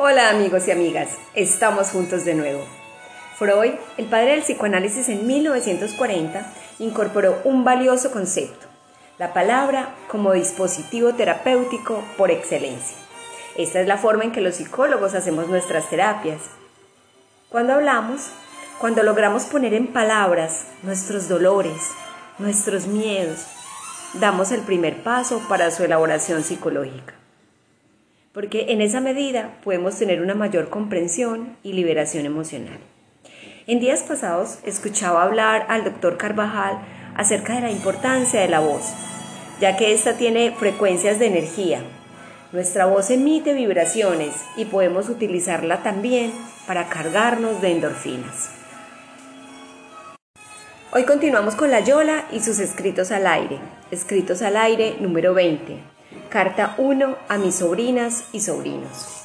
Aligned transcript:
Hola 0.00 0.28
amigos 0.28 0.68
y 0.68 0.70
amigas, 0.70 1.08
estamos 1.34 1.90
juntos 1.90 2.24
de 2.24 2.34
nuevo. 2.34 2.64
Freud, 3.36 3.72
el 3.96 4.06
padre 4.06 4.30
del 4.30 4.42
psicoanálisis 4.42 5.08
en 5.08 5.26
1940, 5.26 6.52
incorporó 6.78 7.40
un 7.42 7.64
valioso 7.64 8.12
concepto, 8.12 8.68
la 9.18 9.32
palabra 9.32 9.96
como 10.06 10.34
dispositivo 10.34 11.14
terapéutico 11.14 12.04
por 12.16 12.30
excelencia. 12.30 12.96
Esta 13.56 13.80
es 13.80 13.88
la 13.88 13.98
forma 13.98 14.22
en 14.22 14.30
que 14.30 14.40
los 14.40 14.54
psicólogos 14.54 15.16
hacemos 15.16 15.48
nuestras 15.48 15.90
terapias. 15.90 16.42
Cuando 17.48 17.72
hablamos, 17.72 18.28
cuando 18.78 19.02
logramos 19.02 19.46
poner 19.46 19.74
en 19.74 19.88
palabras 19.88 20.66
nuestros 20.84 21.28
dolores, 21.28 21.90
nuestros 22.38 22.86
miedos, 22.86 23.48
damos 24.14 24.52
el 24.52 24.60
primer 24.60 25.02
paso 25.02 25.42
para 25.48 25.72
su 25.72 25.82
elaboración 25.82 26.44
psicológica 26.44 27.14
porque 28.32 28.66
en 28.68 28.80
esa 28.80 29.00
medida 29.00 29.58
podemos 29.64 29.96
tener 29.96 30.20
una 30.20 30.34
mayor 30.34 30.68
comprensión 30.68 31.56
y 31.62 31.72
liberación 31.72 32.26
emocional. 32.26 32.78
En 33.66 33.80
días 33.80 34.02
pasados 34.02 34.58
escuchaba 34.64 35.22
hablar 35.22 35.66
al 35.68 35.84
doctor 35.84 36.16
Carvajal 36.16 36.78
acerca 37.16 37.54
de 37.54 37.62
la 37.62 37.70
importancia 37.70 38.40
de 38.40 38.48
la 38.48 38.60
voz, 38.60 38.92
ya 39.60 39.76
que 39.76 39.92
ésta 39.92 40.16
tiene 40.16 40.52
frecuencias 40.52 41.18
de 41.18 41.26
energía. 41.26 41.82
Nuestra 42.52 42.86
voz 42.86 43.10
emite 43.10 43.52
vibraciones 43.52 44.34
y 44.56 44.64
podemos 44.66 45.08
utilizarla 45.08 45.82
también 45.82 46.32
para 46.66 46.88
cargarnos 46.88 47.60
de 47.60 47.72
endorfinas. 47.72 48.50
Hoy 50.92 51.04
continuamos 51.04 51.54
con 51.54 51.70
la 51.70 51.80
Yola 51.80 52.24
y 52.32 52.40
sus 52.40 52.58
escritos 52.60 53.10
al 53.10 53.26
aire, 53.26 53.58
escritos 53.90 54.40
al 54.40 54.56
aire 54.56 54.96
número 55.00 55.34
20 55.34 55.97
Carta 56.30 56.74
1 56.76 57.16
a 57.26 57.38
mis 57.38 57.54
sobrinas 57.54 58.24
y 58.32 58.40
sobrinos. 58.40 59.24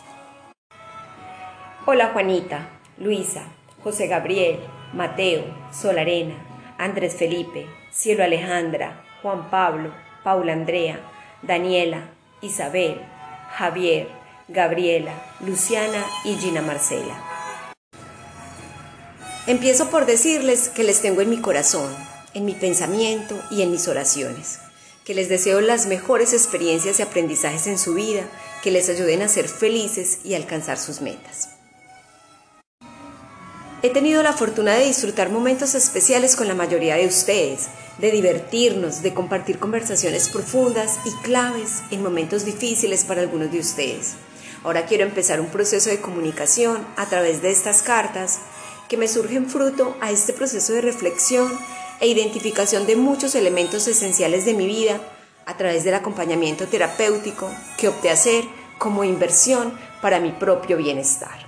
Hola 1.86 2.12
Juanita, 2.14 2.70
Luisa, 2.98 3.44
José 3.84 4.08
Gabriel, 4.08 4.60
Mateo, 4.94 5.44
Solarena, 5.74 6.36
Andrés 6.78 7.16
Felipe, 7.18 7.68
Cielo 7.92 8.24
Alejandra, 8.24 9.04
Juan 9.22 9.50
Pablo, 9.50 9.94
Paula 10.24 10.54
Andrea, 10.54 11.02
Daniela, 11.42 12.12
Isabel, 12.40 13.02
Javier, 13.52 14.08
Gabriela, 14.48 15.12
Luciana 15.46 16.06
y 16.24 16.36
Gina 16.36 16.62
Marcela. 16.62 17.22
Empiezo 19.46 19.90
por 19.90 20.06
decirles 20.06 20.70
que 20.70 20.86
les 20.86 21.02
tengo 21.02 21.20
en 21.20 21.30
mi 21.30 21.42
corazón, 21.42 21.94
en 22.34 22.46
mi 22.46 22.54
pensamiento 22.54 23.36
y 23.52 23.62
en 23.62 23.72
mis 23.72 23.90
oraciones 23.90 24.62
que 25.06 25.14
les 25.14 25.30
deseo 25.30 25.62
las 25.62 25.86
mejores 25.86 26.34
experiencias 26.34 27.00
y 27.00 27.02
aprendizajes 27.02 27.68
en 27.68 27.78
su 27.78 27.94
vida, 27.94 28.24
que 28.62 28.72
les 28.72 28.90
ayuden 28.90 29.22
a 29.22 29.28
ser 29.28 29.50
felices 29.50 30.20
y 30.24 30.36
alcanzar 30.36 30.78
sus 30.78 31.02
metas. 31.02 31.50
He 33.82 33.90
tenido 33.90 34.24
la 34.24 34.32
fortuna 34.32 34.76
de 34.76 34.86
disfrutar 34.86 35.30
momentos 35.30 35.76
especiales 35.76 36.38
con 36.38 36.48
la 36.48 36.56
mayoría 36.56 36.96
de 36.96 37.06
ustedes, 37.06 37.68
de 37.98 38.12
divertirnos, 38.12 39.02
de 39.02 39.14
compartir 39.14 39.60
conversaciones 39.60 40.30
profundas 40.30 41.00
y 41.04 41.12
claves 41.24 41.82
en 41.92 42.02
momentos 42.02 42.46
difíciles 42.46 43.04
para 43.04 43.20
algunos 43.20 43.52
de 43.52 43.60
ustedes. 43.60 44.14
Ahora 44.64 44.86
quiero 44.86 45.04
empezar 45.04 45.42
un 45.42 45.48
proceso 45.48 45.90
de 45.90 46.00
comunicación 46.00 46.88
a 46.96 47.08
través 47.08 47.42
de 47.42 47.52
estas 47.52 47.82
cartas 47.82 48.40
que 48.88 48.96
me 48.96 49.10
surgen 49.10 49.50
fruto 49.50 49.98
a 50.00 50.12
este 50.12 50.32
proceso 50.32 50.72
de 50.72 50.80
reflexión 50.80 51.52
e 52.04 52.08
identificación 52.08 52.86
de 52.86 52.98
muchos 52.98 53.34
elementos 53.34 53.88
esenciales 53.88 54.44
de 54.44 54.54
mi 54.54 54.66
vida 54.66 55.00
a 55.46 55.56
través 55.56 55.86
del 55.86 55.94
acompañamiento 55.94 56.68
terapéutico 56.68 57.50
que 57.78 57.88
opté 57.88 58.10
hacer 58.10 58.44
como 58.78 59.06
inversión 59.06 59.80
para 60.02 60.20
mi 60.20 60.34
propio 60.34 60.76
bienestar. 60.76 61.48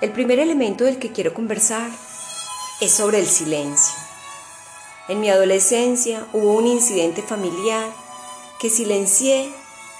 El 0.00 0.10
primer 0.10 0.40
elemento 0.40 0.82
del 0.82 0.98
que 0.98 1.12
quiero 1.12 1.32
conversar 1.32 1.88
es 2.80 2.90
sobre 2.90 3.20
el 3.20 3.28
silencio. 3.28 3.94
En 5.06 5.20
mi 5.20 5.30
adolescencia 5.30 6.26
hubo 6.32 6.52
un 6.52 6.66
incidente 6.66 7.22
familiar 7.22 7.86
que 8.58 8.68
silencié 8.68 9.48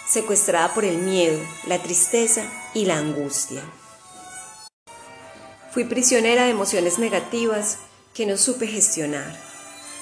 secuestrada 0.08 0.74
por 0.74 0.84
el 0.84 0.98
miedo, 0.98 1.38
la 1.68 1.78
tristeza 1.78 2.42
y 2.74 2.86
la 2.86 2.98
angustia. 2.98 3.62
Fui 5.70 5.84
prisionera 5.84 6.46
de 6.46 6.50
emociones 6.50 6.98
negativas 6.98 7.78
que 8.14 8.26
no 8.26 8.36
supe 8.36 8.68
gestionar. 8.68 9.36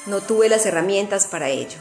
No 0.07 0.21
tuve 0.21 0.51
las 0.51 0.67
herramientas 0.67 1.27
para 1.27 1.49
ello. 1.49 1.79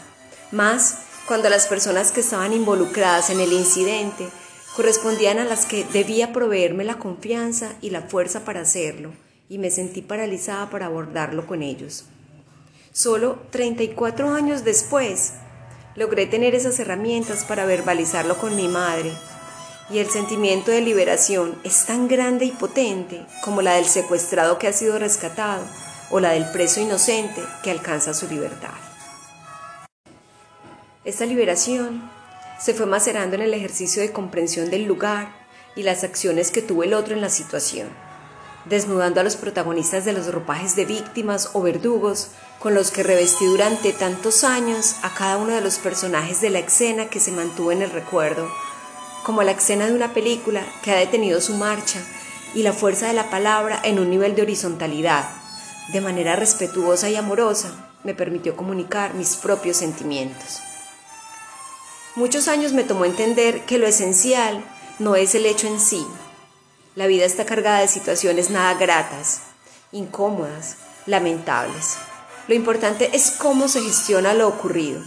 Más 0.52 1.00
cuando 1.28 1.50
las 1.50 1.68
personas 1.68 2.12
que 2.12 2.22
estaban 2.22 2.54
involucradas 2.54 3.30
en 3.30 3.42
el 3.42 3.52
incidente 3.52 4.30
correspondían 4.76 5.40
a 5.40 5.46
las 5.46 5.66
que 5.66 5.84
debía 5.84 6.32
proveerme 6.32 6.86
la 6.86 6.98
confianza 6.98 7.74
y 7.82 7.90
la 7.90 8.04
fuerza 8.04 8.46
para 8.46 8.62
hacerlo, 8.62 9.12
y 9.50 9.58
me 9.58 9.70
sentí 9.70 10.02
paralizada 10.02 10.70
para 10.70 10.86
abordarlo 10.86 11.46
con 11.46 11.62
ellos. 11.62 12.06
Solo 12.94 13.40
34 13.52 14.34
años 14.34 14.64
después, 14.64 15.34
logré 15.96 16.26
tener 16.26 16.56
esas 16.56 16.80
herramientas 16.80 17.44
para 17.44 17.66
verbalizarlo 17.66 18.38
con 18.38 18.56
mi 18.56 18.70
madre, 18.70 19.12
y 19.90 20.00
el 20.00 20.10
sentimiento 20.10 20.72
de 20.72 20.80
liberación 20.80 21.60
es 21.66 21.86
tan 21.86 22.08
grande 22.08 22.46
y 22.46 22.52
potente 22.52 23.26
como 23.44 23.62
la 23.62 23.74
del 23.74 23.86
secuestrado 23.86 24.58
que 24.58 24.70
ha 24.70 24.74
sido 24.74 24.98
rescatado 24.98 25.66
o 26.12 26.20
la 26.20 26.32
del 26.32 26.46
preso 26.52 26.80
inocente 26.82 27.42
que 27.64 27.72
alcanza 27.72 28.14
su 28.14 28.28
libertad. 28.28 28.74
Esta 31.04 31.26
liberación 31.26 32.10
se 32.60 32.76
fue 32.76 32.86
macerando 32.86 33.36
en 33.36 33.42
el 33.42 33.54
ejercicio 33.56 34.04
de 34.04 34.12
comprensión 34.12 34.70
del 34.70 34.86
lugar 34.86 35.34
y 35.76 35.84
las 35.84 36.04
acciones 36.04 36.52
que 36.52 36.62
tuvo 36.62 36.84
el 36.84 36.94
otro 36.94 37.16
en 37.16 37.22
la 37.22 37.30
situación, 37.30 37.90
desnudando 38.66 39.20
a 39.20 39.24
los 39.24 39.36
protagonistas 39.36 40.06
de 40.06 40.14
los 40.14 40.32
ropajes 40.32 40.76
de 40.76 40.86
víctimas 40.86 41.50
o 41.54 41.62
verdugos 41.62 42.28
con 42.60 42.76
los 42.76 42.92
que 42.92 43.02
revestí 43.02 43.46
durante 43.46 43.94
tantos 43.94 44.44
años 44.44 44.98
a 45.02 45.12
cada 45.12 45.38
uno 45.38 45.56
de 45.56 45.62
los 45.62 45.80
personajes 45.80 46.40
de 46.40 46.52
la 46.52 46.60
escena 46.60 47.08
que 47.08 47.20
se 47.20 47.32
mantuvo 47.32 47.72
en 47.72 47.82
el 47.82 47.90
recuerdo, 47.90 48.48
como 49.24 49.42
la 49.42 49.54
escena 49.54 49.88
de 49.88 49.96
una 49.96 50.14
película 50.14 50.64
que 50.84 50.92
ha 50.92 50.98
detenido 50.98 51.42
su 51.42 51.56
marcha 51.56 52.00
y 52.54 52.62
la 52.62 52.74
fuerza 52.74 53.08
de 53.08 53.14
la 53.14 53.32
palabra 53.32 53.80
en 53.84 53.98
un 53.98 54.12
nivel 54.12 54.36
de 54.36 54.44
horizontalidad 54.44 55.41
de 55.90 56.02
manera 56.02 56.36
respetuosa 56.36 57.10
y 57.10 57.16
amorosa, 57.16 57.92
me 58.04 58.14
permitió 58.14 58.56
comunicar 58.56 59.14
mis 59.14 59.36
propios 59.36 59.78
sentimientos. 59.78 60.60
Muchos 62.16 62.48
años 62.48 62.74
me 62.74 62.84
tomó 62.84 63.06
entender 63.06 63.66
que 63.66 63.78
lo 63.78 63.88
esencial 63.88 64.64
no 65.00 65.16
es 65.16 65.36
el 65.36 65.46
hecho 65.46 65.68
en 65.68 65.80
sí. 65.80 66.06
La 66.96 67.08
vida 67.08 67.26
está 67.26 67.46
cargada 67.46 67.80
de 67.80 67.88
situaciones 67.88 68.50
nada 68.50 68.74
gratas, 68.74 69.42
incómodas, 69.92 70.78
lamentables. 71.06 71.98
Lo 72.48 72.56
importante 72.56 73.10
es 73.14 73.32
cómo 73.32 73.68
se 73.68 73.82
gestiona 73.82 74.34
lo 74.34 74.48
ocurrido. 74.48 75.02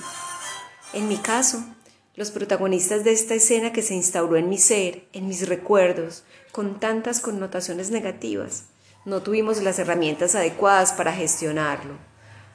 En 0.92 1.08
mi 1.08 1.18
caso, 1.18 1.62
los 2.16 2.30
protagonistas 2.30 3.04
de 3.04 3.12
esta 3.12 3.34
escena 3.34 3.72
que 3.72 3.82
se 3.82 3.94
instauró 3.94 4.36
en 4.36 4.48
mi 4.48 4.58
ser, 4.58 5.04
en 5.12 5.26
mis 5.28 5.48
recuerdos, 5.48 6.22
con 6.52 6.78
tantas 6.78 7.20
connotaciones 7.20 7.90
negativas, 7.90 8.64
no 9.04 9.20
tuvimos 9.20 9.62
las 9.62 9.78
herramientas 9.78 10.34
adecuadas 10.34 10.92
para 10.92 11.12
gestionarlo. 11.12 11.94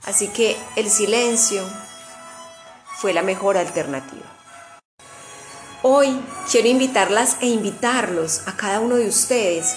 Así 0.03 0.29
que 0.29 0.57
el 0.75 0.89
silencio 0.89 1.63
fue 2.97 3.13
la 3.13 3.21
mejor 3.21 3.57
alternativa. 3.57 4.25
Hoy 5.81 6.19
quiero 6.51 6.67
invitarlas 6.67 7.37
e 7.41 7.47
invitarlos 7.47 8.47
a 8.47 8.57
cada 8.57 8.79
uno 8.79 8.95
de 8.95 9.07
ustedes 9.07 9.75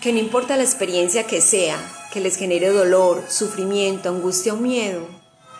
que 0.00 0.12
no 0.12 0.18
importa 0.18 0.56
la 0.56 0.64
experiencia 0.64 1.26
que 1.26 1.40
sea, 1.40 1.78
que 2.12 2.20
les 2.20 2.36
genere 2.36 2.68
dolor, 2.68 3.24
sufrimiento, 3.28 4.08
angustia 4.08 4.54
o 4.54 4.56
miedo, 4.56 5.06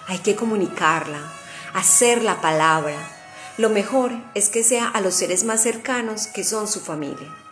hay 0.08 0.18
que 0.18 0.36
comunicarla, 0.36 1.20
hacer 1.74 2.22
la 2.22 2.40
palabra. 2.40 2.96
Lo 3.58 3.70
mejor 3.70 4.12
es 4.34 4.48
que 4.48 4.62
sea 4.62 4.88
a 4.88 5.00
los 5.00 5.14
seres 5.14 5.44
más 5.44 5.62
cercanos 5.62 6.26
que 6.28 6.44
son 6.44 6.68
su 6.68 6.80
familia. 6.80 7.45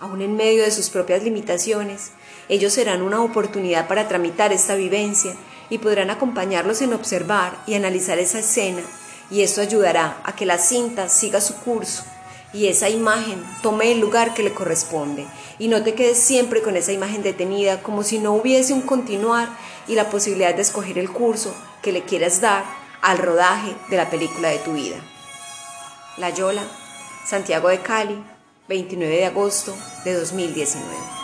Aún 0.00 0.22
en 0.22 0.36
medio 0.36 0.64
de 0.64 0.70
sus 0.70 0.90
propias 0.90 1.22
limitaciones, 1.22 2.12
ellos 2.48 2.72
serán 2.72 3.02
una 3.02 3.22
oportunidad 3.22 3.86
para 3.86 4.08
tramitar 4.08 4.52
esta 4.52 4.74
vivencia 4.74 5.34
y 5.68 5.78
podrán 5.78 6.10
acompañarlos 6.10 6.82
en 6.82 6.94
observar 6.94 7.62
y 7.66 7.74
analizar 7.74 8.18
esa 8.18 8.40
escena 8.40 8.82
y 9.30 9.42
esto 9.42 9.60
ayudará 9.60 10.20
a 10.24 10.34
que 10.34 10.46
la 10.46 10.58
cinta 10.58 11.08
siga 11.08 11.40
su 11.40 11.54
curso 11.56 12.04
y 12.52 12.66
esa 12.66 12.88
imagen 12.88 13.44
tome 13.62 13.92
el 13.92 14.00
lugar 14.00 14.34
que 14.34 14.42
le 14.42 14.52
corresponde. 14.52 15.24
Y 15.58 15.68
no 15.68 15.84
te 15.84 15.94
quedes 15.94 16.18
siempre 16.18 16.62
con 16.62 16.76
esa 16.76 16.92
imagen 16.92 17.22
detenida 17.22 17.82
como 17.82 18.02
si 18.02 18.18
no 18.18 18.32
hubiese 18.32 18.72
un 18.72 18.80
continuar 18.80 19.48
y 19.86 19.94
la 19.94 20.10
posibilidad 20.10 20.54
de 20.54 20.62
escoger 20.62 20.98
el 20.98 21.10
curso 21.10 21.54
que 21.80 21.92
le 21.92 22.02
quieras 22.02 22.40
dar 22.40 22.64
al 23.02 23.18
rodaje 23.18 23.74
de 23.88 23.96
la 23.96 24.10
película 24.10 24.48
de 24.48 24.58
tu 24.58 24.72
vida. 24.72 24.96
La 26.16 26.30
Yola, 26.30 26.64
Santiago 27.24 27.68
de 27.68 27.80
Cali, 27.80 28.20
29 28.70 29.16
de 29.16 29.26
agosto 29.26 29.76
de 30.04 30.14
2019. 30.14 31.19